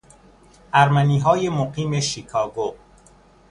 ارمنیهای 0.73 1.49
مقیم 1.49 1.99
شیکاگو 1.99 2.73